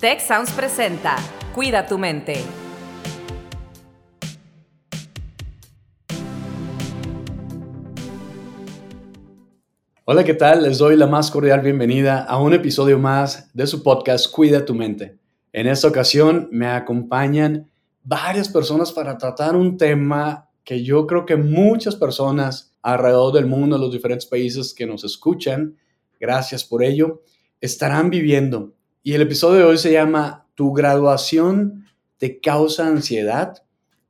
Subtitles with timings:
[0.00, 1.16] Tech Sounds presenta
[1.56, 2.36] Cuida tu mente.
[10.04, 10.62] Hola, ¿qué tal?
[10.62, 14.72] Les doy la más cordial bienvenida a un episodio más de su podcast Cuida tu
[14.72, 15.18] mente.
[15.52, 17.68] En esta ocasión me acompañan
[18.04, 23.74] varias personas para tratar un tema que yo creo que muchas personas alrededor del mundo,
[23.74, 25.76] en los diferentes países que nos escuchan,
[26.20, 27.20] gracias por ello,
[27.60, 28.77] estarán viviendo.
[29.08, 31.86] Y el episodio de hoy se llama ¿Tu graduación
[32.18, 33.62] te causa ansiedad?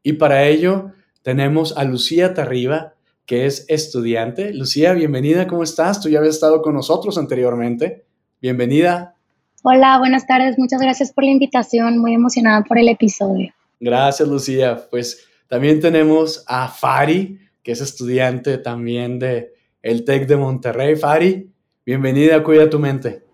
[0.03, 0.91] Y para ello
[1.23, 4.53] tenemos a Lucía Tarriba, que es estudiante.
[4.53, 6.01] Lucía, bienvenida, ¿cómo estás?
[6.01, 8.07] Tú ya habías estado con nosotros anteriormente.
[8.43, 9.15] Bienvenida.
[9.63, 10.59] Hola, buenas tardes.
[10.59, 11.99] Muchas gracias por la invitación.
[11.99, 13.55] Muy emocionada por el episodio.
[13.79, 14.85] Gracias, Lucía.
[14.91, 20.97] Pues también tenemos a Fari, que es estudiante también de el TEC de Monterrey.
[20.97, 21.53] Fari,
[21.87, 23.28] bienvenida, cuida tu mente.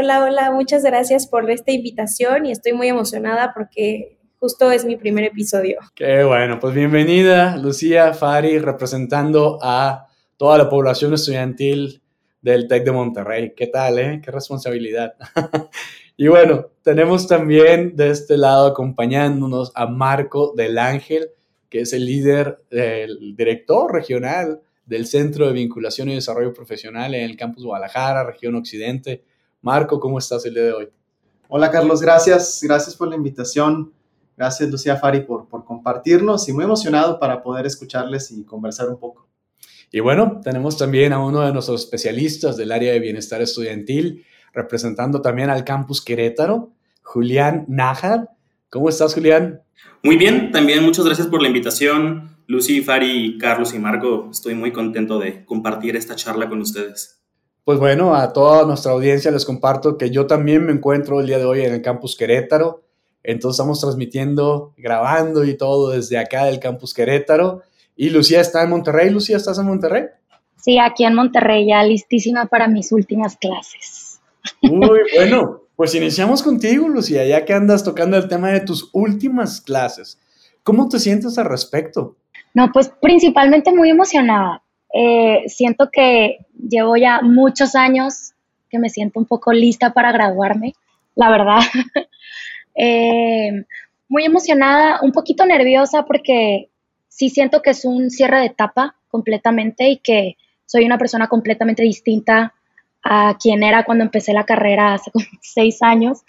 [0.00, 4.96] Hola, hola, muchas gracias por esta invitación y estoy muy emocionada porque justo es mi
[4.96, 5.76] primer episodio.
[5.96, 12.00] Qué bueno, pues bienvenida Lucía Fari representando a toda la población estudiantil
[12.40, 13.54] del TEC de Monterrey.
[13.56, 14.20] ¿Qué tal, eh?
[14.24, 15.14] Qué responsabilidad.
[16.16, 21.30] y bueno, tenemos también de este lado acompañándonos a Marco del Ángel,
[21.68, 27.28] que es el líder, el director regional del Centro de Vinculación y Desarrollo Profesional en
[27.28, 29.24] el campus Guadalajara, región Occidente.
[29.60, 30.88] Marco, ¿cómo estás el día de hoy?
[31.48, 33.92] Hola Carlos, gracias, gracias por la invitación.
[34.36, 38.98] Gracias Lucía Fari por, por compartirnos y muy emocionado para poder escucharles y conversar un
[38.98, 39.28] poco.
[39.90, 45.22] Y bueno, tenemos también a uno de nuestros especialistas del área de bienestar estudiantil, representando
[45.22, 48.28] también al campus Querétaro, Julián Nájar.
[48.68, 49.62] ¿Cómo estás, Julián?
[50.02, 52.36] Muy bien, también muchas gracias por la invitación.
[52.46, 57.17] Lucy, Fari, Carlos y Marco, estoy muy contento de compartir esta charla con ustedes.
[57.68, 61.36] Pues bueno, a toda nuestra audiencia les comparto que yo también me encuentro el día
[61.36, 62.82] de hoy en el campus Querétaro.
[63.22, 67.60] Entonces estamos transmitiendo, grabando y todo desde acá del campus Querétaro.
[67.94, 69.10] Y Lucía está en Monterrey.
[69.10, 70.04] Lucía, ¿estás en Monterrey?
[70.56, 74.18] Sí, aquí en Monterrey, ya listísima para mis últimas clases.
[74.62, 75.64] Muy bueno.
[75.76, 80.18] Pues iniciamos contigo, Lucía, ya que andas tocando el tema de tus últimas clases.
[80.62, 82.16] ¿Cómo te sientes al respecto?
[82.54, 84.62] No, pues principalmente muy emocionada.
[84.92, 88.32] Eh, siento que llevo ya muchos años
[88.70, 90.74] que me siento un poco lista para graduarme,
[91.14, 91.60] la verdad.
[92.74, 93.64] eh,
[94.08, 96.70] muy emocionada, un poquito nerviosa porque
[97.08, 101.82] sí siento que es un cierre de etapa completamente y que soy una persona completamente
[101.82, 102.54] distinta
[103.02, 106.20] a quien era cuando empecé la carrera hace como seis años.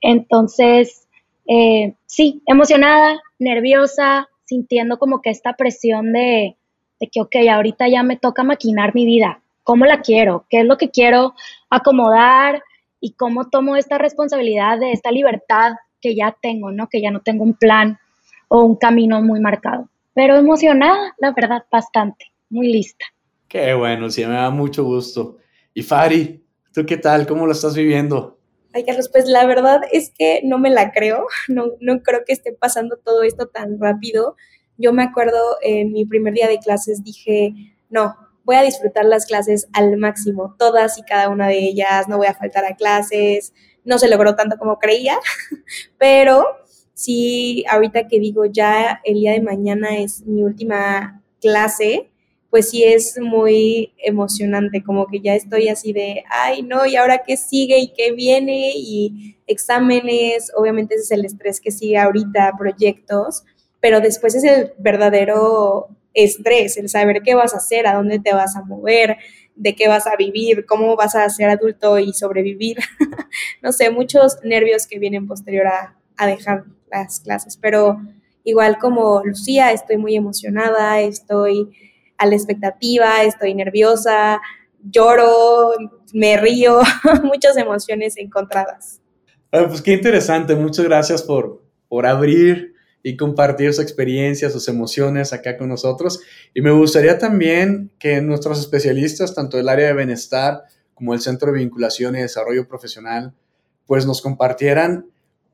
[0.00, 1.06] Entonces,
[1.48, 6.56] eh, sí, emocionada, nerviosa, sintiendo como que esta presión de,
[7.00, 9.40] de que, ok, ahorita ya me toca maquinar mi vida.
[9.62, 10.46] ¿Cómo la quiero?
[10.48, 11.34] ¿Qué es lo que quiero
[11.70, 12.62] acomodar?
[13.00, 16.88] ¿Y cómo tomo esta responsabilidad de esta libertad que ya tengo, ¿no?
[16.88, 17.98] Que ya no tengo un plan
[18.48, 19.88] o un camino muy marcado.
[20.14, 23.04] Pero emocionada, la verdad, bastante, muy lista.
[23.48, 25.38] Qué bueno, sí, me da mucho gusto.
[25.74, 26.42] Y Fari,
[26.72, 27.26] ¿tú qué tal?
[27.26, 28.38] ¿Cómo lo estás viviendo?
[28.72, 32.32] Ay, Carlos, pues la verdad es que no me la creo, no, no creo que
[32.32, 34.36] esté pasando todo esto tan rápido.
[34.78, 37.54] Yo me acuerdo en mi primer día de clases dije,
[37.88, 38.14] no,
[38.44, 42.28] voy a disfrutar las clases al máximo, todas y cada una de ellas, no voy
[42.28, 43.52] a faltar a clases,
[43.84, 45.18] no se logró tanto como creía,
[45.98, 46.44] pero
[46.94, 52.10] sí, ahorita que digo ya el día de mañana es mi última clase,
[52.50, 57.22] pues sí es muy emocionante, como que ya estoy así de, ay, no, ¿y ahora
[57.26, 58.72] qué sigue y qué viene?
[58.76, 63.44] Y exámenes, obviamente ese es el estrés que sigue ahorita, proyectos,
[63.86, 68.34] pero después es el verdadero estrés, el saber qué vas a hacer, a dónde te
[68.34, 69.16] vas a mover,
[69.54, 72.78] de qué vas a vivir, cómo vas a ser adulto y sobrevivir.
[73.62, 78.00] no sé, muchos nervios que vienen posterior a, a dejar las clases, pero
[78.42, 81.70] igual como Lucía, estoy muy emocionada, estoy
[82.18, 84.40] a la expectativa, estoy nerviosa,
[84.82, 85.74] lloro,
[86.12, 86.80] me río,
[87.22, 89.00] muchas emociones encontradas.
[89.52, 92.74] Ah, pues qué interesante, muchas gracias por, por abrir
[93.06, 96.18] y compartir su experiencia, sus emociones acá con nosotros.
[96.52, 101.52] Y me gustaría también que nuestros especialistas, tanto del área de bienestar como el Centro
[101.52, 103.32] de Vinculación y Desarrollo Profesional,
[103.86, 105.06] pues nos compartieran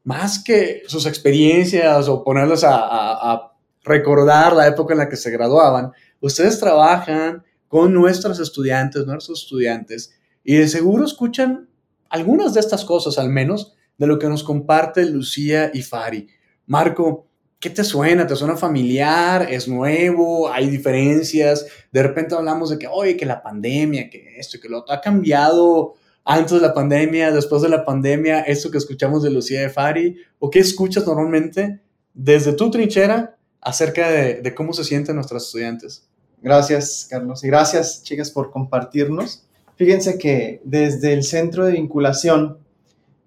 [0.03, 3.53] más que sus experiencias o ponerlos a
[3.85, 10.15] recordar la época en la que se graduaban, ustedes trabajan con nuestros estudiantes, nuestros estudiantes,
[10.43, 11.69] y de seguro escuchan
[12.09, 16.29] algunas de estas cosas, al menos, de lo que nos comparte Lucía y Fari.
[16.65, 17.27] Marco,
[17.63, 18.27] ¿qué te suena?
[18.27, 19.47] ¿Te suena familiar?
[19.49, 20.53] ¿Es nuevo?
[20.53, 21.65] ¿Hay diferencias?
[21.93, 25.01] De repente hablamos de que, oye, que la pandemia, que esto, que lo otro, ha
[25.01, 25.95] cambiado
[26.25, 30.17] antes de la pandemia, después de la pandemia, eso que escuchamos de Lucía de Fari,
[30.41, 31.81] o qué escuchas normalmente
[32.13, 36.09] desde tu trinchera acerca de, cómo se sienten nuestros estudiantes.
[36.43, 39.47] Gracias, Carlos, y gracias, chicas, por compartirnos.
[39.77, 42.59] Fíjense que desde el centro de vinculación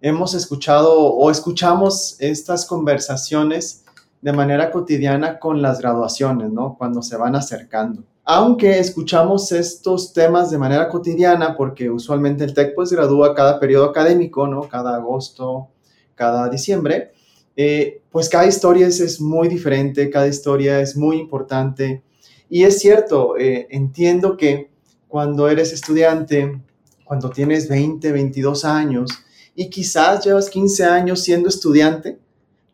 [0.01, 3.84] hemos escuchado o escuchamos estas conversaciones
[4.25, 6.75] de manera cotidiana con las graduaciones, ¿no?
[6.77, 12.73] Cuando se van acercando aunque escuchamos estos temas de manera cotidiana, porque usualmente el TEC
[12.73, 14.61] pues gradúa cada periodo académico, ¿no?
[14.67, 15.69] Cada agosto,
[16.15, 17.11] cada diciembre,
[17.55, 22.01] eh, pues cada historia es, muy diferente, cada historia es muy importante.
[22.49, 24.71] Y es cierto, eh, entiendo que
[25.07, 26.59] cuando eres estudiante,
[27.03, 29.11] cuando tienes 20, 22 años
[29.53, 32.17] y quizás llevas 15 años siendo estudiante,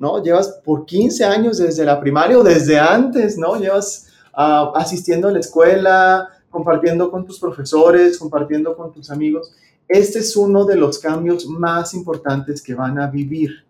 [0.01, 0.21] ¿no?
[0.24, 3.56] Llevas por 15 años desde la primaria o desde antes, ¿no?
[3.56, 9.53] Llevas asistiendo a la escuela, compartiendo con tus profesores, compartiendo con tus amigos.
[9.88, 13.63] Este es uno de los cambios más importantes que van a vivir,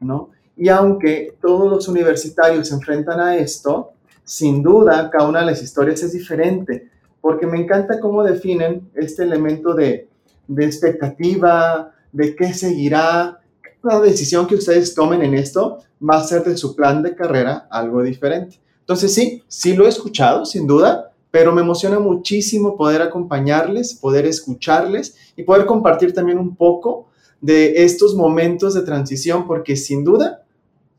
[0.00, 0.30] ¿no?
[0.56, 3.92] Y aunque todos los universitarios se enfrentan a esto,
[4.24, 6.90] sin duda cada una de las historias es diferente,
[7.20, 10.08] porque me encanta cómo definen este elemento de,
[10.48, 13.38] de expectativa, de qué seguirá.
[13.82, 17.66] La decisión que ustedes tomen en esto va a ser de su plan de carrera
[17.70, 18.58] algo diferente.
[18.80, 24.26] Entonces sí, sí lo he escuchado, sin duda, pero me emociona muchísimo poder acompañarles, poder
[24.26, 30.44] escucharles y poder compartir también un poco de estos momentos de transición, porque sin duda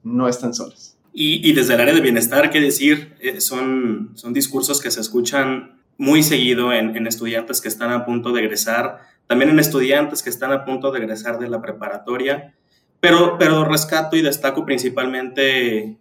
[0.03, 0.95] no están solos.
[1.19, 5.79] Y, desde el área de bienestar, qué decir, eh, son, son discursos que se escuchan
[5.97, 10.51] muy seguido en, estudiantes que están a punto de egresar, también en estudiantes que están
[10.51, 12.53] a punto de egresar de la preparatoria,
[12.99, 15.97] pero, pero rescato y destaco principalmente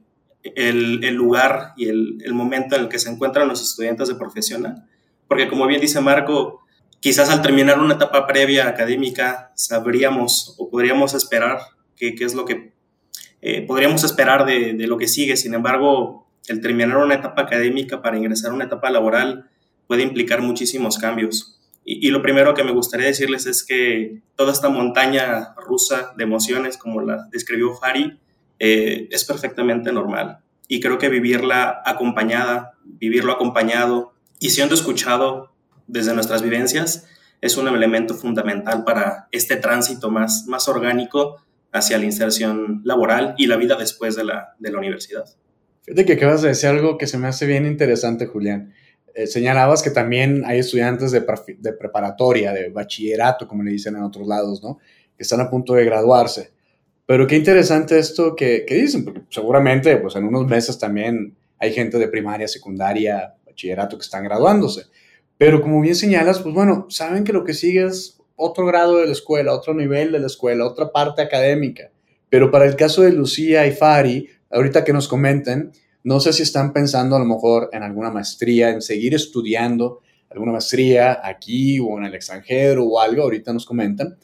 [0.54, 4.84] el, lugar y el, momento en el que se encuentran los estudiantes de profesional.
[5.28, 6.60] Porque como bien dice Marco,
[7.00, 11.58] quizás al terminar una etapa previa académica sabríamos o podríamos esperar
[11.96, 12.72] qué, es lo que
[13.42, 15.36] eh, podríamos esperar de, lo que sigue.
[15.36, 19.50] Sin embargo, el terminar una etapa académica para ingresar a una etapa laboral
[19.86, 21.55] puede implicar muchísimos cambios.
[21.88, 26.76] Y, lo primero que me gustaría decirles es que toda esta montaña rusa de emociones,
[26.78, 28.18] como la describió Fari,
[28.58, 30.38] eh, es perfectamente normal.
[30.66, 35.52] Y creo que vivirla acompañada, vivirlo acompañado y siendo escuchado
[35.86, 37.06] desde nuestras vivencias
[37.40, 41.40] es un elemento fundamental para este tránsito más, más orgánico
[41.70, 45.24] hacia la inserción laboral y la vida después de la, de la universidad.
[45.82, 48.74] Fíjate que acabas de decir algo que se me hace bien interesante, Julián.
[49.18, 51.22] Eh, señalabas que también hay estudiantes de,
[51.72, 54.78] preparatoria, de bachillerato, como le dicen en otros lados, ¿no?
[55.16, 56.50] Que están a punto de graduarse.
[57.06, 61.96] Pero qué interesante esto que, dicen, porque seguramente pues en unos meses también hay gente
[61.96, 64.82] de primaria, secundaria, bachillerato que están graduándose.
[65.38, 69.06] Pero como bien señalas, pues bueno, saben que lo que sigue es otro grado de
[69.06, 71.90] la escuela, otro nivel de la escuela, otra parte académica.
[72.28, 75.72] Pero para el caso de Lucía y Fari, ahorita que nos comenten,
[76.06, 80.52] no sé si están pensando a lo mejor en alguna maestría, en seguir estudiando alguna
[80.52, 84.16] maestría aquí o en el extranjero o algo, ahorita nos comentan,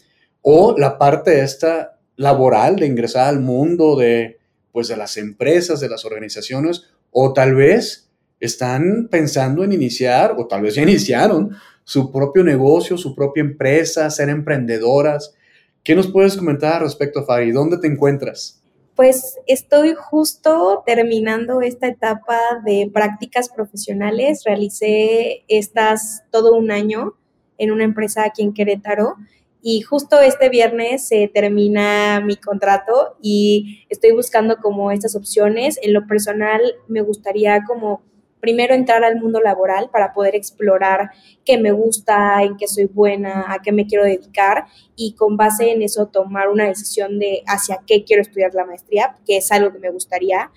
[0.43, 4.39] o la parte esta laboral, de ingresar al mundo de,
[4.71, 8.09] pues, de las empresas, de las organizaciones, o tal vez
[8.39, 11.51] están pensando en iniciar, o tal vez ya iniciaron,
[11.83, 15.35] su propio negocio, su propia empresa, ser emprendedoras.
[15.83, 17.51] ¿Qué nos puedes comentar respecto a Fari?
[17.51, 18.62] ¿Dónde te encuentras?
[18.95, 24.43] Pues estoy justo terminando esta etapa de prácticas profesionales.
[24.45, 27.15] Realicé estas todo un año
[27.57, 29.17] en una empresa aquí en Querétaro
[29.63, 35.79] y justo este viernes se termina mi contrato y estoy buscando como estas opciones.
[35.83, 38.03] En lo personal me gustaría como
[38.43, 41.13] primero entrar al mundo laboral para poder explorar
[41.45, 45.71] qué me gusta, en qué soy buena, a qué me quiero dedicar y con base
[45.71, 49.73] en eso tomar una decisión de hacia qué quiero estudiar la maestría, que es algo
[49.73, 50.51] que me gustaría.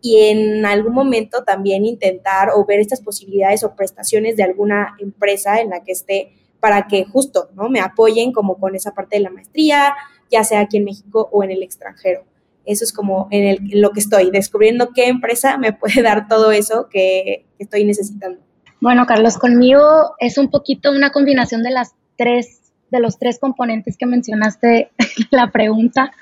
[0.00, 5.60] Y en algún momento también intentar o ver estas posibilidades o prestaciones de alguna empresa
[5.60, 7.68] en la que esté para que justo ¿no?
[7.68, 9.96] me apoyen como con esa parte de la maestría,
[10.30, 12.22] ya sea aquí en México o en el extranjero.
[12.64, 16.52] Eso es como en, el, lo que estoy, descubriendo qué empresa me puede dar todo
[16.52, 18.40] eso que, estoy necesitando.
[18.80, 23.96] Bueno, Carlos, conmigo es un poquito una combinación de las tres, de los tres componentes
[23.96, 26.12] que mencionaste en la pregunta.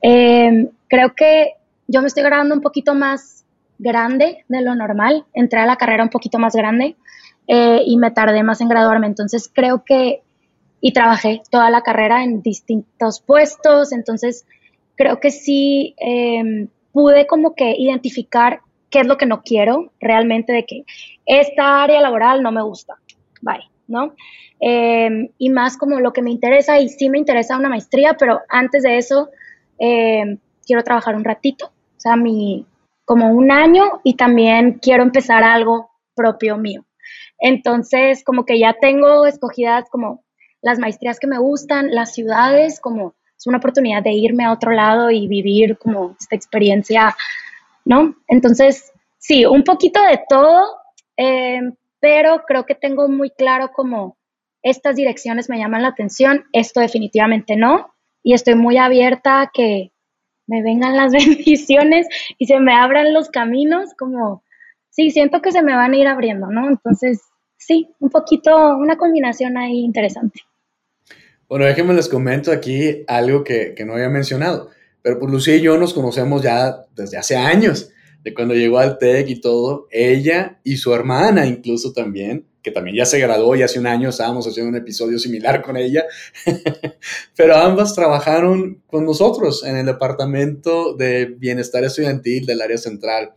[0.00, 1.54] Em, creo que
[1.88, 3.44] yo me estoy grabando un poquito más
[3.80, 6.96] grande de lo normal, entré a la carrera un poquito más grande.
[7.48, 9.06] Eh, y me tardé más en graduarme.
[9.06, 10.22] Entonces creo que,
[10.82, 14.44] y trabajé toda la carrera en distintos puestos, entonces
[14.98, 20.52] creo que sí em, pude como que identificar qué es lo que no quiero realmente
[20.52, 20.84] de que
[21.24, 22.96] esta área laboral no me gusta.
[23.40, 23.70] Bye.
[23.88, 24.14] ¿no?
[24.60, 28.40] Em, y más como lo que me interesa, y sí me interesa una maestría, pero
[28.48, 29.30] antes de eso
[29.78, 32.66] em, quiero trabajar un ratito, o sea, mi,
[33.04, 36.84] como un año y también quiero empezar algo propio mío.
[37.40, 40.24] Entonces, como que ya tengo escogidas como
[40.60, 44.72] las maestrías que me gustan, las ciudades, como es una oportunidad de irme a otro
[44.72, 47.16] lado y vivir como esta experiencia,
[47.84, 48.16] ¿no?
[48.26, 50.66] Entonces, sí, un poquito de todo,
[51.16, 54.16] em, pero creo que tengo muy claro como
[54.62, 59.92] estas direcciones me llaman la atención, esto definitivamente no, y estoy muy abierta a que
[60.48, 61.12] me vengan las
[61.46, 64.42] bendiciones y se me abran los caminos, como,
[64.90, 66.68] sí, siento que se me van a ir abriendo, ¿no?
[66.68, 67.22] Entonces,
[67.56, 70.40] sí, un poquito, una combinación ahí interesante.
[71.48, 75.62] Bueno, déjenme les comento aquí algo que, que no había mencionado, pero pues Lucía y
[75.62, 77.90] yo nos conocemos ya desde hace años
[78.22, 82.96] de cuando llegó al TEC y todo, ella y su hermana incluso también, que también
[82.96, 86.04] ya se graduó y hace un año estábamos haciendo un episodio similar con ella,
[87.36, 93.32] pero ambas trabajaron con nosotros en el departamento de bienestar estudiantil del área central.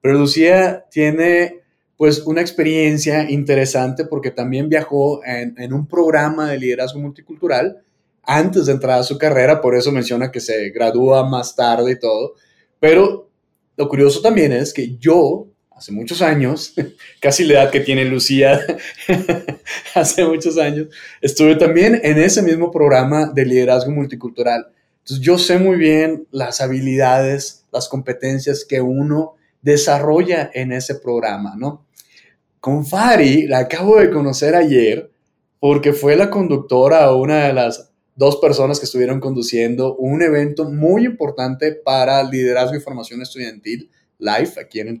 [0.00, 1.62] Pero Lucía tiene
[1.96, 7.82] pues una experiencia interesante porque también viajó en, un programa de liderazgo multicultural
[8.22, 11.98] antes de entrar a su carrera, por eso menciona que se gradúa más tarde y
[11.98, 12.34] todo,
[12.80, 13.30] pero
[13.76, 16.74] lo curioso también es que yo, hace muchos años,
[17.20, 18.60] casi la edad que tiene Lucía,
[19.94, 20.88] hace muchos años,
[21.20, 24.66] estuve también en ese mismo programa de liderazgo multicultural.
[24.98, 31.54] Entonces yo sé muy bien las habilidades, las competencias que uno desarrolla en ese programa,
[31.56, 31.85] ¿no?
[32.60, 35.10] Con Fari la acabo de conocer ayer
[35.60, 40.70] porque fue la conductora o una de las dos personas que estuvieron conduciendo un evento
[40.70, 45.00] muy importante para liderazgo y formación estudiantil, LIFE, aquí en el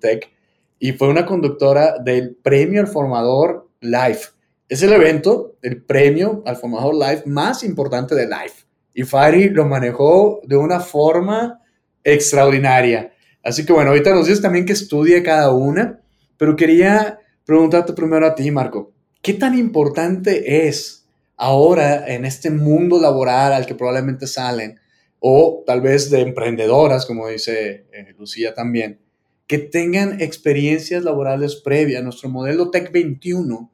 [0.78, 4.36] y fue una conductora del Premio al Formador LIFE.
[4.68, 8.66] Es el evento, el premio al formador LIFE más importante de LIFE.
[8.94, 11.60] Y Fari lo manejó de una forma
[12.02, 13.12] extraordinaria.
[13.44, 16.00] Así que bueno, ahorita nos dices también que estudie cada una,
[16.36, 23.00] pero quería preguntarte primero a ti, Marco, ¿qué tan importante es ahora en este mundo
[23.00, 24.80] laboral al que probablemente salen,
[25.18, 29.00] o tal vez de emprendedoras, como dice eh, Lucía también,
[29.46, 32.02] que tengan experiencias laborales previas.
[32.02, 33.70] Nuestro modelo Tech 21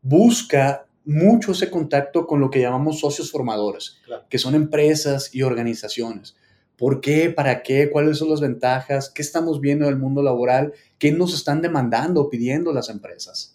[0.00, 6.36] busca mucho ese contacto con lo que llamamos socios formadores, que son empresas y organizaciones.
[6.82, 7.30] ¿Por qué?
[7.30, 7.90] ¿Para qué?
[7.92, 9.08] ¿Cuáles son las ventajas?
[9.08, 10.72] ¿Qué estamos viendo del mundo laboral?
[10.98, 13.54] ¿Qué nos están demandando, pidiendo las empresas?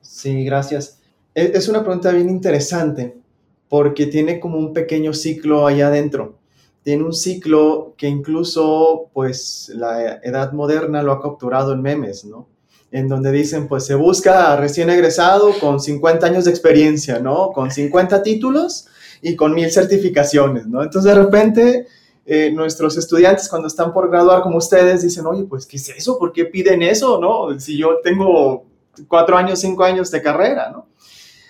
[0.00, 0.98] Sí, gracias.
[1.36, 3.14] E, es una pregunta bien interesante
[3.68, 6.40] porque tiene como un pequeño ciclo allá adentro.
[6.82, 12.48] Tiene un ciclo que incluso pues la edad moderna lo ha capturado en memes, ¿no?
[12.90, 17.52] En donde dicen pues se busca recién egresado con 50 años de experiencia, ¿no?
[17.52, 18.88] Con 50 títulos
[19.22, 20.82] y con mil certificaciones, ¿no?
[20.82, 21.86] Entonces de repente
[22.26, 26.18] eh, nuestros estudiantes cuando están por graduar como ustedes dicen, oye, pues ¿qué es eso?
[26.18, 27.20] ¿Por qué piden eso?
[27.20, 27.58] ¿No?
[27.60, 28.64] Si yo tengo
[29.08, 30.86] cuatro años, cinco años de carrera, ¿no?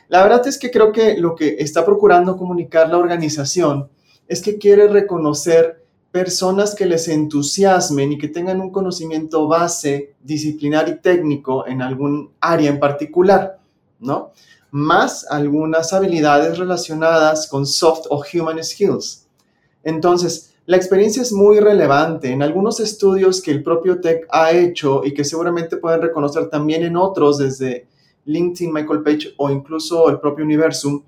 [0.08, 3.88] La verdad es que creo que lo que está procurando comunicar la organización
[4.28, 10.88] es que quiere reconocer personas que les entusiasmen y que tengan un conocimiento base, disciplinar
[10.88, 13.58] y técnico en algún área en particular,
[13.98, 14.30] ¿no?
[14.70, 19.26] Más algunas habilidades relacionadas con soft o human skills.
[19.82, 22.30] Entonces, la experiencia es muy relevante.
[22.30, 26.82] En algunos estudios que el propio TEC ha hecho y que seguramente pueden reconocer también
[26.84, 27.86] en otros desde
[28.24, 31.02] LinkedIn, Michael Page o incluso el propio Universum,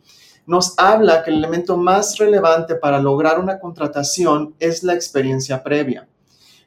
[0.46, 6.06] nos habla que el elemento más relevante para lograr una contratación es la experiencia previa.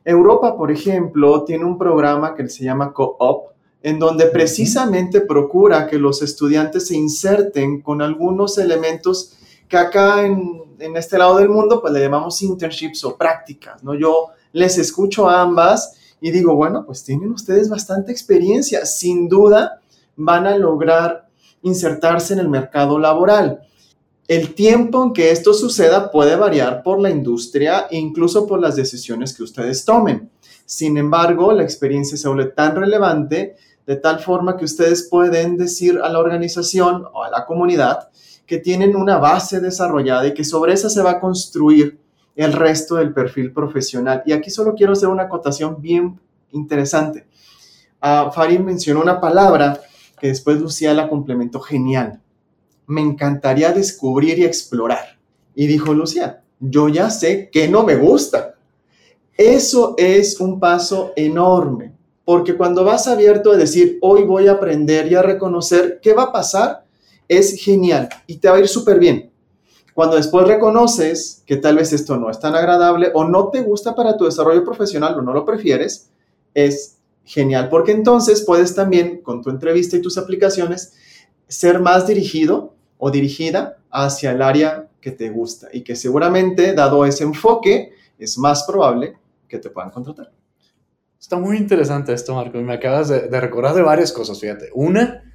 [0.03, 3.51] Europa, por ejemplo, tiene un programa que se llama Co-op,
[3.83, 9.37] en donde precisamente procura que los estudiantes se inserten con algunos elementos
[9.69, 13.93] que acá en, en, este lado del mundo pues le llamamos internships o prácticas, ¿no?
[13.93, 19.81] Yo les escucho a ambas y digo, bueno, pues tienen ustedes bastante experiencia, sin duda
[20.15, 21.29] van a lograr
[21.61, 23.61] insertarse en el mercado laboral.
[24.27, 28.75] El tiempo en que esto suceda puede variar por la industria e incluso por las
[28.75, 30.29] decisiones que ustedes tomen.
[30.65, 33.55] Sin embargo, la experiencia se vuelve tan relevante
[33.87, 38.09] de tal forma que ustedes pueden decir a la organización o a la comunidad
[38.49, 41.99] que tienen una base desarrollada y que sobre esa se va a construir
[42.35, 44.23] el resto del perfil profesional.
[44.25, 46.19] Y aquí solo quiero hacer una acotación bien
[46.51, 47.27] interesante.
[48.01, 49.79] Uh, Farid mencionó una palabra
[50.19, 52.21] que después Lucía la complementó genial.
[52.87, 55.19] Me encantaría descubrir y explorar.
[55.53, 58.55] Y dijo Lucía, yo ya sé que no me gusta.
[59.37, 61.93] Eso es un paso enorme,
[62.25, 66.23] porque cuando vas abierto a decir, hoy voy a aprender y a reconocer qué va
[66.23, 66.88] a pasar,
[67.29, 69.31] es genial y te va a ir súper bien.
[69.93, 73.95] Cuando después reconoces que tal vez esto no es tan agradable o no te gusta
[73.95, 76.09] para tu desarrollo profesional o no lo prefieres,
[76.53, 80.93] es genial, porque entonces puedes también con tu entrevista y tus aplicaciones
[81.47, 87.05] ser más dirigido o dirigida hacia el área que te gusta y que seguramente, dado
[87.05, 89.17] ese enfoque, es más probable
[89.47, 90.31] que te puedan contratar.
[91.19, 92.57] Está muy interesante esto, Marco.
[92.59, 94.69] Me acabas de, recordar de varias cosas, fíjate.
[94.73, 95.28] Una,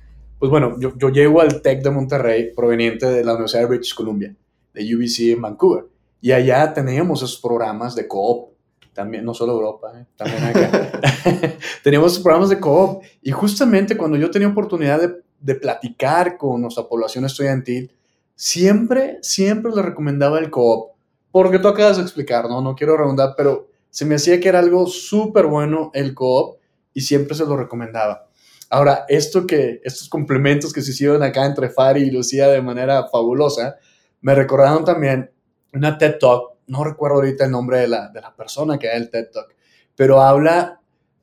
[0.44, 3.94] pues bueno, yo, yo llego al TEC de Monterrey proveniente de la Universidad de British
[3.94, 4.36] Columbia,
[4.74, 5.86] de UBC en Vancouver.
[6.20, 8.50] Y allá teníamos esos programas de coop,
[8.92, 10.04] también, no solo Europa, ¿eh?
[10.14, 11.00] también acá.
[11.82, 13.02] teníamos programas de coop.
[13.22, 17.90] Y justamente cuando yo tenía oportunidad de, de platicar con nuestra población estudiantil,
[18.34, 20.90] siempre, siempre le recomendaba el coop.
[21.32, 22.60] Porque tú acabas de explicar, ¿no?
[22.60, 26.58] No quiero redundar, pero se me hacía que era algo súper bueno el coop
[26.92, 28.28] y siempre se lo recomendaba.
[28.74, 33.06] Ahora, esto que, estos complementos que se hicieron acá entre Fari y Lucía de manera
[33.06, 33.76] fabulosa,
[34.20, 35.30] me recordaron también
[35.72, 38.94] una TED Talk, no recuerdo ahorita el nombre de la, de la persona que da
[38.94, 39.54] el TED Talk,
[39.94, 40.80] pero habla,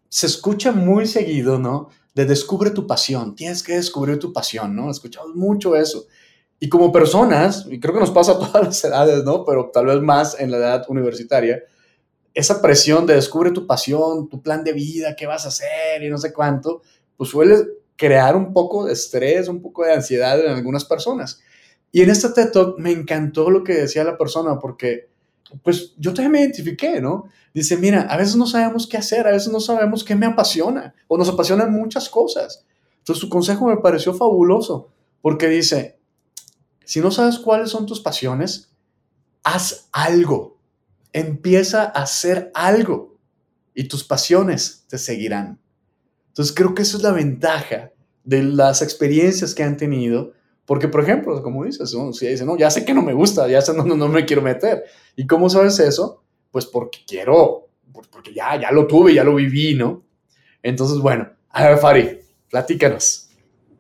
[0.07, 1.89] se escucha muy seguido, ¿no?
[2.15, 4.89] De descubre tu pasión, tienes que descubrir tu pasión, ¿no?
[4.89, 6.05] Escuchamos mucho eso.
[6.57, 9.43] Y como personas, y creo que nos pasa a todas las edades, ¿no?
[9.43, 11.63] Pero tal vez más en la edad universitaria,
[12.33, 16.09] esa presión de descubre tu pasión, tu plan de vida, qué vas a hacer y
[16.09, 16.81] no sé cuánto,
[17.21, 21.39] pues suele crear un poco de estrés, un poco de ansiedad en algunas personas.
[21.91, 25.11] Y en este TED Talk me encantó lo que decía la persona porque,
[25.61, 27.25] pues yo también me identifiqué, ¿no?
[27.53, 30.95] Dice, mira, a veces no sabemos qué hacer, a veces no sabemos qué me apasiona
[31.07, 32.65] o nos apasionan muchas cosas.
[32.97, 34.89] Entonces su consejo me pareció fabuloso
[35.21, 35.99] porque dice,
[36.83, 38.71] si no sabes cuáles son tus pasiones,
[39.43, 40.57] haz algo
[41.13, 43.17] empieza a hacer algo
[43.73, 45.59] y tus pasiones te seguirán.
[46.31, 47.91] Entonces creo que eso es la ventaja
[48.23, 50.31] de las experiencias que han tenido,
[50.65, 52.13] porque por ejemplo, como dices, ¿no?
[52.13, 54.41] si dice, no, ya sé que no me gusta, ya sé no, no, me quiero
[54.41, 54.83] meter.
[55.15, 56.23] ¿Y cómo sabes eso?
[56.51, 57.69] Pues porque quiero,
[58.11, 60.03] porque ya, ya lo tuve, ya lo viví, ¿no?
[60.63, 63.29] Entonces, bueno, a ver, Fari, platícanos.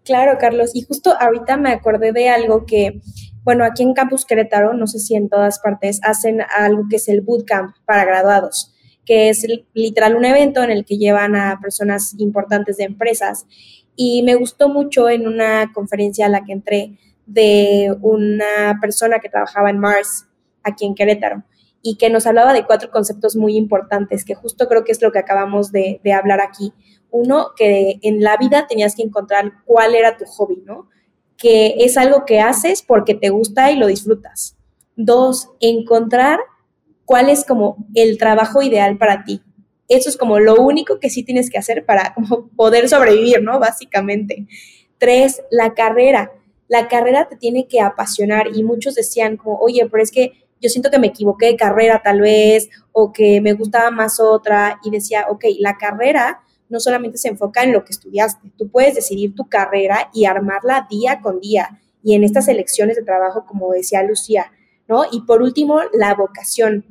[0.03, 3.01] Claro, Carlos, y justo ahorita me acordé de algo que
[3.43, 7.07] bueno, aquí en Campus Querétaro, no sé si en todas partes, hacen algo que es
[7.07, 8.70] el bootcamp para graduados,
[9.05, 13.45] que es literal un evento en el que llevan a personas importantes de empresas.
[13.95, 19.29] Y me gustó mucho en una conferencia a la que entré de una persona que
[19.29, 20.27] trabajaba en Mars,
[20.63, 21.43] aquí en Querétaro,
[21.81, 25.11] y que nos hablaba de cuatro conceptos muy importantes, que justo creo que es lo
[25.11, 26.73] que acabamos de, de hablar aquí.
[27.09, 30.87] Uno, que en la vida tenías que encontrar cuál era tu hobby, ¿no?
[31.41, 34.55] que es algo que haces porque te gusta y lo disfrutas.
[34.95, 36.39] Dos, encontrar
[37.11, 39.41] cuál es como el trabajo ideal para ti.
[39.89, 43.59] Eso es como lo único que sí tienes que hacer para como poder sobrevivir, ¿no?
[43.59, 44.47] Básicamente.
[44.97, 46.31] Tres, la carrera.
[46.69, 50.69] La carrera te tiene que apasionar y muchos decían como, oye, pero es que yo
[50.69, 54.89] siento que me equivoqué de carrera tal vez o que me gustaba más otra y
[54.89, 59.35] decía, ok, la carrera no solamente se enfoca en lo que estudiaste, tú puedes decidir
[59.35, 64.01] tu carrera y armarla día con día y en estas elecciones de trabajo, como decía
[64.01, 64.53] Lucía,
[64.87, 65.03] ¿no?
[65.11, 66.85] Y por último, la vocación,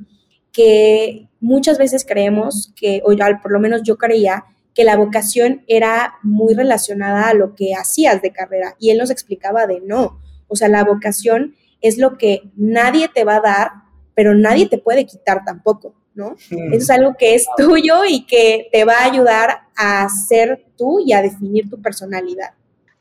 [0.51, 6.15] que muchas veces creemos que, o por lo menos yo creía, que la vocación era
[6.23, 10.55] muy relacionada a lo que hacías de carrera y él nos explicaba de no, o
[10.55, 13.71] sea, la vocación es lo que nadie te va a dar,
[14.15, 15.95] pero nadie te puede quitar tampoco.
[16.13, 16.35] ¿no?
[16.35, 20.99] Eso es algo que es tuyo y que te va a ayudar a ser tú
[20.99, 22.49] y a definir tu personalidad.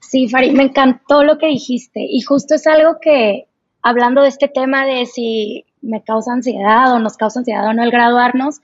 [0.01, 3.49] Sí, Fari, me encantó lo que dijiste y justo es algo que,
[3.83, 7.83] hablando de este tema de si me causa ansiedad o nos causa ansiedad o no
[7.83, 8.61] el graduarnos,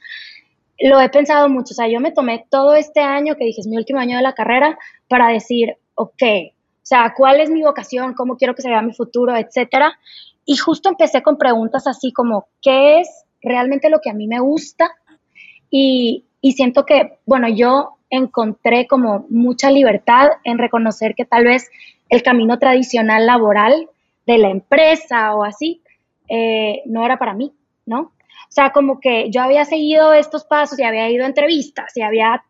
[0.79, 1.73] lo he pensado mucho.
[1.73, 4.23] O sea, yo me tomé todo este año, que dije es mi último año de
[4.23, 8.15] la carrera, para decir, ok, o sea, ¿cuál es mi vocación?
[8.15, 9.37] ¿Cómo quiero que se vea mi futuro?
[9.37, 9.99] Etcétera.
[10.45, 14.41] Y justo empecé con preguntas así como, ¿qué es realmente lo que a mí me
[14.41, 14.91] gusta
[15.71, 16.25] y,
[16.55, 21.69] siento que, bueno, yo encontré como mucha libertad en reconocer que tal vez
[22.09, 23.89] el camino tradicional laboral
[24.27, 25.83] de la empresa o así
[26.29, 27.53] eh, no era para mí,
[27.85, 28.01] ¿no?
[28.01, 32.03] O sea, como que yo había seguido estos pasos y había ido a entrevistas y
[32.03, 32.43] había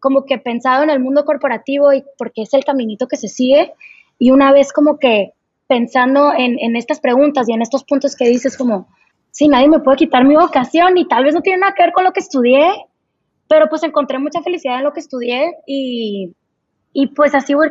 [0.00, 3.72] como que pensado en el mundo corporativo y porque es el caminito que se sigue
[4.18, 5.32] y una vez como que
[5.66, 8.88] pensando en, estas preguntas y en estos puntos que dices como,
[9.30, 11.92] sí, nadie me puede quitar mi vocación y tal vez no tiene nada que ver
[11.92, 12.70] con lo que estudié,
[13.48, 16.32] pero pues encontré mucha felicidad en lo que estudié y,
[17.14, 17.68] pues así voy,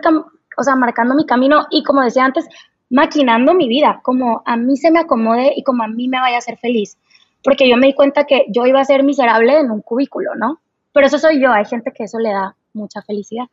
[0.58, 2.48] o sea, marcando mi camino y como decía antes,
[2.90, 6.36] maquinando mi vida, como a mí se me acomode y como a mí me vaya
[6.36, 6.98] a hacer feliz.
[7.44, 10.60] Porque yo me di cuenta que yo iba a ser miserable en un cubículo, ¿no?
[10.94, 13.46] Pero eso soy yo, hay gente que eso le da mucha felicidad.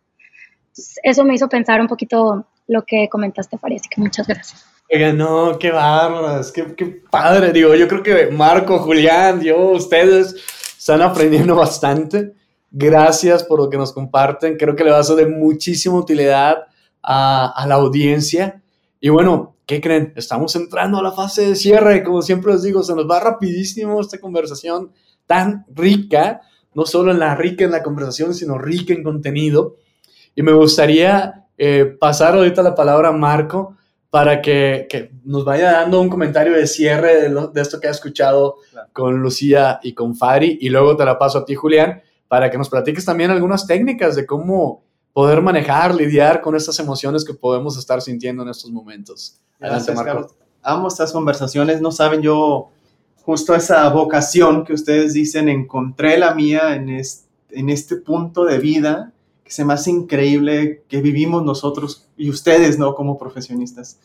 [1.03, 4.67] Eso me hizo pensar un poquito lo que comentaste, Faria, así que muchas gracias.
[4.93, 7.53] Oiga, no, qué bárbaras, qué, qué padre.
[7.53, 10.35] Digo, yo creo que Marco, Julián, yo, ustedes
[10.79, 12.35] están aprendiendo bastante.
[12.71, 14.57] Gracias por lo que nos comparten.
[14.57, 16.65] Creo que le va a ser de muchísima utilidad
[17.03, 18.63] a, a la audiencia.
[19.05, 20.15] Y bueno, ¿qué creen?
[20.17, 22.03] Estamos entrando a la fase de cierre.
[22.03, 24.93] Como siempre les digo, se nos va rapidísimo esta conversación
[25.27, 26.41] tan rica,
[26.73, 29.77] no solo en la rica en la conversación, sino rica en contenido.
[30.35, 33.77] Y me gustaría eh, pasar ahorita la palabra a Marco
[34.09, 37.89] para que, que, nos vaya dando un comentario de cierre de, lo, de esto que
[37.89, 38.89] ha escuchado claro.
[38.95, 40.57] con Lucía y con Fari.
[40.63, 44.17] Y luego te la paso a ti, Julián, para que nos platiques también algunas técnicas
[44.17, 44.83] de cómo
[45.15, 49.39] poder manejar, lidiar con estas emociones que podemos estar sintiendo en estos momentos.
[49.61, 50.13] Adelante, Gracias, Marco.
[50.13, 50.35] Carlos.
[50.63, 52.71] Amo estas conversaciones, no saben yo
[53.23, 58.59] justo esa vocación que ustedes dicen, encontré la mía en este, en este punto de
[58.59, 59.13] vida
[59.45, 62.95] que se me hace increíble que vivimos nosotros y ustedes, ¿no?
[62.95, 63.99] Como profesionistas.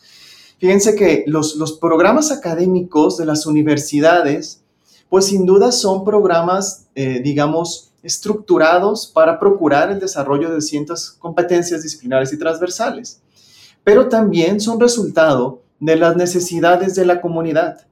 [0.59, 4.61] Fíjense que los, los programas académicos de las universidades,
[5.07, 11.83] pues sin duda son programas, eh, digamos, estructurados para procurar el desarrollo de ciertas competencias
[11.83, 13.21] disciplinares y transversales,
[13.83, 17.85] pero también son resultado de las necesidades de la comunidad.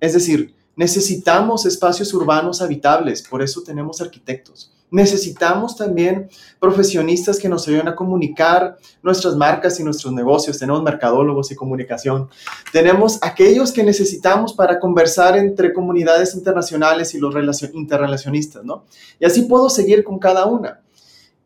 [0.00, 4.72] Es decir, necesitamos espacios urbanos habitables, por eso tenemos arquitectos.
[4.94, 6.28] Necesitamos también
[6.60, 10.56] profesionistas que nos ayuden a comunicar nuestras marcas y nuestros negocios.
[10.56, 12.28] Tenemos mercadólogos y comunicación.
[12.70, 17.34] Tenemos aquellos que necesitamos para conversar entre comunidades internacionales y los
[17.74, 18.84] interrelacionistas, ¿no?
[19.18, 20.80] Y así puedo seguir con cada una.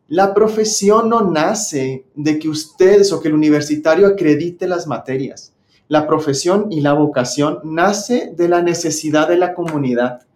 [0.07, 5.53] La profesión no nace de que ustedes o que el universitario acredite las materias.
[5.87, 10.28] La profesión y la vocación nace de la necesidad de la comunidad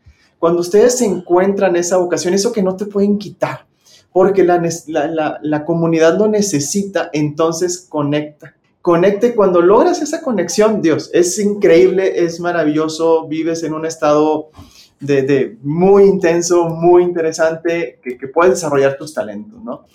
[0.44, 3.66] cuando ustedes encuentran esa vocación, eso que no te pueden quitar,
[4.12, 8.54] porque la, la, la, la comunidad lo necesita, entonces conecta.
[8.82, 14.50] Conecte cuando logras esa conexión, Dios, es increíble, es maravilloso, vives en un estado
[15.00, 19.86] de, de muy intenso, muy interesante, que, que, puedes desarrollar tus talentos, ¿no?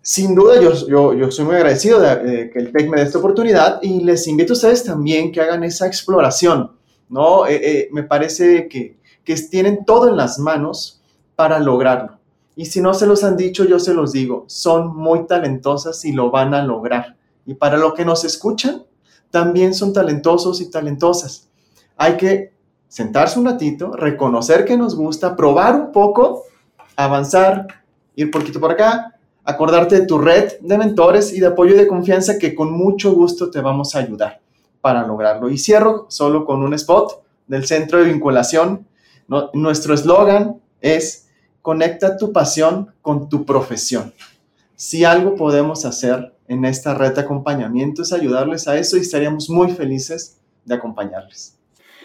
[0.00, 3.02] Sin duda, yo, yo, yo soy muy agradecido de, de, que el TEC me dé
[3.02, 6.70] esta oportunidad y les invito a ustedes también que hagan esa exploración,
[7.10, 7.46] ¿no?
[7.46, 11.02] Eh, eh, me parece que, que tienen todo en las manos
[11.36, 12.18] para lograrlo.
[12.54, 16.12] Y si no se los han dicho, yo se los digo, son muy talentosas y
[16.12, 17.16] lo van a lograr.
[17.46, 18.84] Y para lo que nos escuchan,
[19.30, 21.48] también son talentosos y talentosas.
[21.96, 22.52] Hay que
[22.88, 26.42] sentarse un ratito, reconocer que nos gusta, probar un poco,
[26.94, 27.66] avanzar,
[28.14, 31.88] ir poquito por acá, acordarte de tu red de mentores y de apoyo y de
[31.88, 34.40] confianza que con mucho gusto te vamos a ayudar
[34.82, 35.48] para lograrlo.
[35.48, 38.86] Y cierro solo con un spot del centro de vinculación
[39.54, 41.28] nuestro eslogan es
[41.62, 44.12] conecta tu pasión con tu profesión.
[44.76, 49.48] Si algo podemos hacer en esta red de acompañamiento es ayudarles a eso y estaríamos
[49.48, 51.56] muy felices de acompañarles.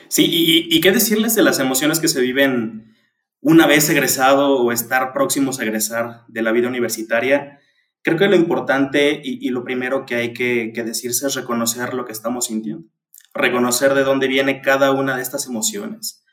[0.10, 2.96] Sí, y, qué decirles de las emociones que se viven
[3.42, 7.60] una vez egresado o estar próximos a egresar de la vida universitaria.
[8.04, 12.14] Creo que lo importante y, lo primero que hay que decirse es reconocer lo que
[12.14, 12.88] estamos sintiendo,
[13.34, 16.24] reconocer de dónde viene cada una de estas emociones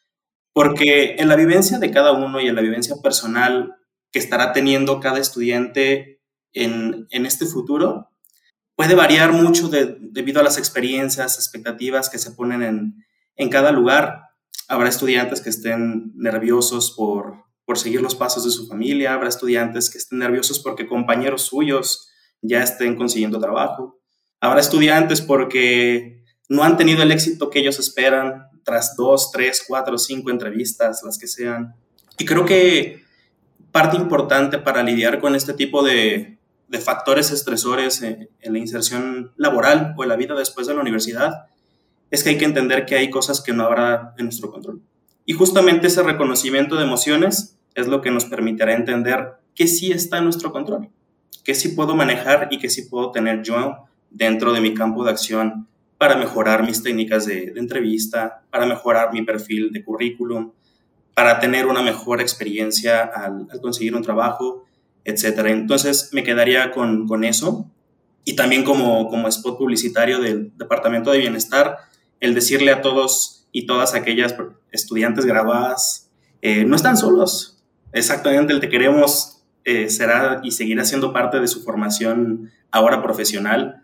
[0.55, 3.75] porque en la vivencia de cada uno y en la vivencia personal
[4.13, 8.11] que estará teniendo cada estudiante en, en este futuro,
[8.77, 13.73] puede variar mucho de, debido a las experiencias, expectativas que se ponen en, en cada
[13.73, 14.23] lugar.
[14.69, 19.91] Habrá estudiantes que estén nerviosos por, por seguir los pasos de su familia, habrá estudiantes
[19.91, 22.09] que estén nerviosos porque compañeros suyos
[22.43, 24.01] ya estén consiguiendo trabajo,
[24.41, 29.99] habrá estudiantes porque no han tenido el éxito que ellos esperan tras dos, tres, cuatro,
[29.99, 31.75] cinco entrevistas, las que sean.
[32.19, 33.05] Y creo que
[33.71, 39.95] parte importante para lidiar con este tipo de, de factores estresores en, la inserción laboral
[39.97, 41.47] o en la vida después de la universidad
[42.11, 44.81] es que hay que entender que hay cosas que no habrá en nuestro control.
[45.27, 50.19] Y justamente ese reconocimiento de emociones es lo que nos permitirá entender que sí está
[50.19, 50.91] en nuestro control,
[51.45, 55.11] que sí puedo manejar y que sí puedo tener yo dentro de mi campo de
[55.11, 55.67] acción
[55.99, 60.53] para mejorar mis técnicas de, entrevista, para mejorar mi perfil de currículum,
[61.15, 64.65] para tener una mejor experiencia al, conseguir un trabajo,
[65.05, 65.47] etc.
[65.47, 67.71] Entonces me quedaría con, con, eso.
[68.25, 71.77] Y también como, como spot publicitario del Departamento de Bienestar,
[72.21, 74.35] el decirle a todos y todas aquellas
[74.73, 76.11] estudiantes graduadas,
[76.43, 81.49] eh, no están solos, exactamente el que queremos eh, será y seguirá siendo parte de
[81.49, 83.84] su formación ahora profesional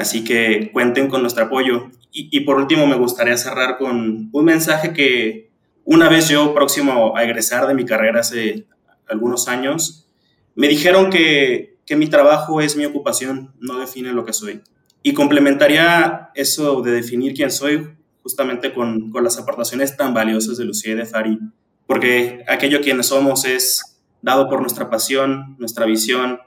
[0.00, 1.90] Así que cuenten con nuestro apoyo.
[2.10, 5.50] Y, por último, me gustaría cerrar con un mensaje que
[5.84, 8.66] una vez yo, próximo a egresar de mi carrera hace
[9.06, 10.08] algunos años,
[10.54, 14.62] me dijeron que, que mi trabajo es mi ocupación, no define lo que soy.
[15.02, 17.90] Y complementaría eso de definir quién soy
[18.22, 21.38] justamente con, con las aportaciones tan valiosas de Lucía y de Fari,
[21.86, 26.40] porque aquello quienes somos es dado por nuestra pasión, nuestra visión,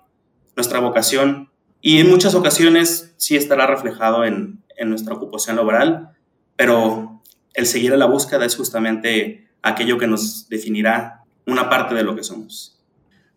[0.55, 1.52] nuestra vocación,
[1.85, 6.11] y en muchas ocasiones sí estará reflejado en, en nuestra ocupación laboral,
[6.55, 7.21] pero
[7.53, 12.15] el seguir a la búsqueda es justamente aquello que nos definirá una parte de lo
[12.15, 12.79] que somos.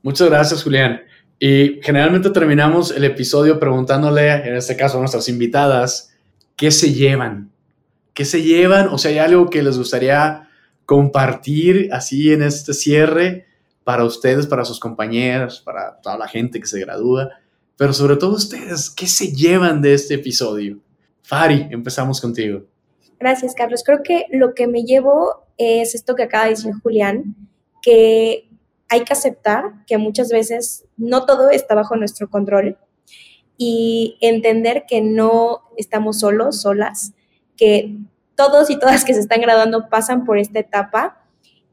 [0.01, 1.03] Muchas gracias, Julián.
[1.41, 6.15] Y generalmente terminamos el episodio preguntándole, en este caso a nuestras invitadas,
[6.55, 7.51] ¿qué se llevan?
[8.15, 8.89] ¿Qué se llevan?
[8.91, 10.49] O sea, hay algo que les gustaría
[10.85, 13.47] compartir así en este cierre
[13.83, 17.41] para ustedes, para sus compañeros, para toda la gente que se gradúa,
[17.77, 20.79] pero sobre todo ustedes, ¿qué se llevan de este episodio?
[21.23, 22.63] Fari, empezamos contigo.
[23.19, 23.83] Gracias, Carlos.
[23.85, 27.35] Creo que lo que me llevo es esto que acaba de decir Julián,
[27.83, 28.49] que
[28.89, 32.79] hay que aceptar que muchas veces no todo está bajo nuestro control
[33.59, 37.13] y entender que no estamos solos, solas,
[37.57, 37.97] que
[38.35, 41.25] todos y todas que se están graduando pasan por esta etapa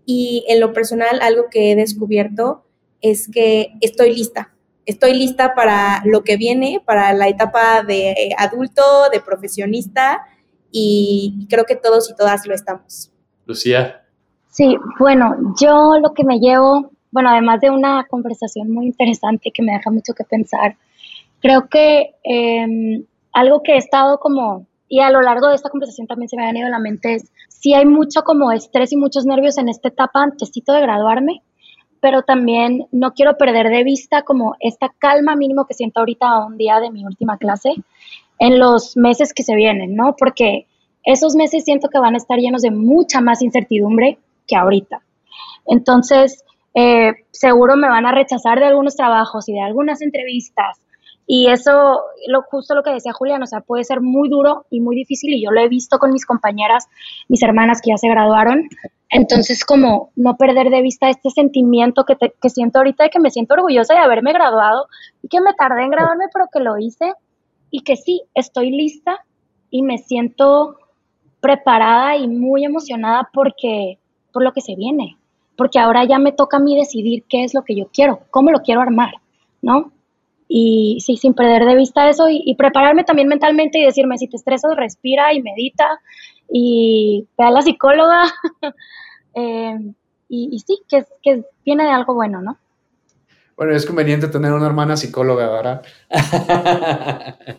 [0.06, 2.66] y en lo personal algo que he descubierto
[3.02, 4.54] es que estoy lista,
[4.86, 10.26] estoy lista para lo que viene, para la etapa de adulto, de profesionista
[10.72, 13.12] y creo que todos y todas lo estamos.
[13.46, 14.02] Lucía.
[14.50, 19.64] Sí, bueno, yo lo que me llevo, bueno, además de una conversación muy interesante que
[19.64, 20.78] me deja mucho que pensar,
[21.42, 26.08] creo que em, algo que he estado como, y a lo largo de esta conversación
[26.08, 28.98] también se me ha venido a la mente es, sí hay mucho como estrés y
[28.98, 31.42] muchos nervios en esta etapa antesito de graduarme,
[32.04, 36.46] pero también no quiero perder de vista como esta calma mínimo que siento ahorita a
[36.46, 37.76] un día de mi última clase,
[38.40, 40.14] en los meses que se vienen, ¿no?
[40.18, 40.68] Porque
[41.06, 45.02] esos meses siento que van a estar llenos de mucha más incertidumbre que ahorita.
[45.66, 50.82] Entonces, eh, seguro me van a rechazar de algunos trabajos y de algunas entrevistas.
[51.26, 54.82] Y eso, lo, justo lo que decía Julián, o sea, puede ser muy duro y
[54.82, 56.88] muy difícil y yo lo he visto con mis compañeras,
[57.30, 58.68] mis hermanas que ya se graduaron.
[59.10, 63.30] Entonces, como no perder de vista este sentimiento que, que siento ahorita de que me
[63.30, 64.88] siento orgullosa de haberme graduado
[65.22, 67.14] y que me tardé en graduarme, pero que lo hice
[67.70, 69.24] y que sí, estoy lista
[69.70, 70.78] y me siento
[71.40, 73.98] preparada y muy emocionada porque
[74.32, 75.18] por lo que se viene,
[75.56, 78.52] porque ahora ya me toca a mí decidir qué es lo que yo quiero, cómo
[78.52, 79.14] lo quiero armar,
[79.62, 79.93] ¿no?
[80.56, 84.38] Y sí, sin perder de vista eso y, prepararme también mentalmente y decirme, si te
[84.38, 86.00] estresas, respira y medita
[86.48, 88.24] y ve a la psicóloga.
[89.36, 89.80] Eh,
[90.30, 92.60] y, sí, que, que viene de algo bueno, ¿no?
[93.58, 95.82] Bueno, es conveniente tener una hermana psicóloga, ¿verdad?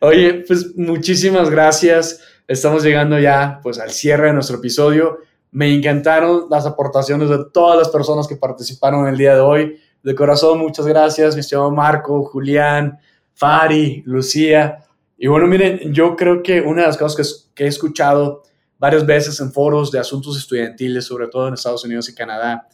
[0.00, 2.20] Oye, pues muchísimas gracias.
[2.48, 5.18] Estamos llegando ya pues al cierre de nuestro episodio.
[5.52, 9.78] Me encantaron las aportaciones de todas las personas que participaron el día de hoy.
[10.02, 12.98] De corazón, muchas gracias, mi estimado Marco, Julián,
[13.34, 14.78] Fari, Lucía.
[15.16, 18.42] Y bueno, miren, yo creo que una de las cosas que, he escuchado
[18.78, 22.66] varias veces en foros de asuntos estudiantiles, sobre todo en Estados Unidos y Canadá,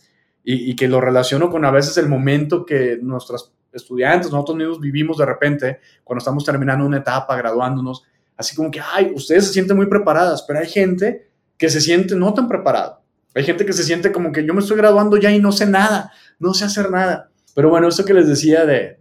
[0.42, 5.18] y, que lo relaciono con a veces el momento que nuestros estudiantes, nosotros mismos vivimos
[5.18, 9.76] de repente cuando estamos terminando una etapa, graduándonos, así como que, ay, ustedes se sienten
[9.76, 13.02] muy preparadas, pero hay gente que se siente no tan preparada.
[13.34, 15.66] Hay gente que se siente como que yo me estoy graduando ya y no sé
[15.66, 17.30] nada, no sé hacer nada.
[17.54, 18.98] Pero bueno, eso que les decía de,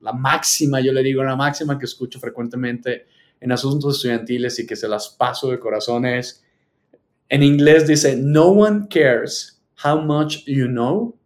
[0.00, 3.06] la máxima, yo le digo la máxima que escucho frecuentemente
[3.40, 6.44] en asuntos estudiantiles y que se las paso de corazón es,
[7.28, 11.16] en inglés dice, no one cares how much you know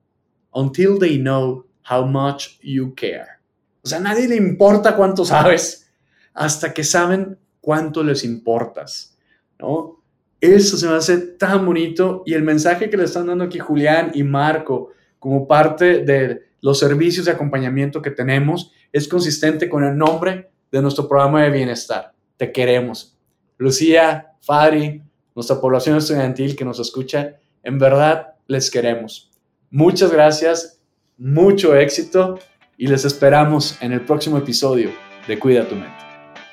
[0.54, 3.38] until they know how much you care.
[3.82, 5.90] O sea, a nadie le importa cuánto sabes
[6.34, 9.16] hasta que saben cuánto les importas,
[9.58, 10.01] ¿no?
[10.42, 14.10] Eso se me hace tan bonito y el mensaje que le están dando aquí Julián
[14.12, 19.96] y Marco como parte de los servicios de acompañamiento que tenemos es consistente con el
[19.96, 22.12] nombre de nuestro programa de bienestar.
[22.36, 23.16] Te queremos.
[23.56, 25.00] Lucía, Fari,
[25.36, 29.30] nuestra población estudiantil que nos escucha, en verdad les queremos.
[29.70, 30.82] Muchas gracias,
[31.18, 32.40] mucho éxito
[32.76, 34.90] y les esperamos en el próximo episodio
[35.28, 36.01] de Cuida tu mente.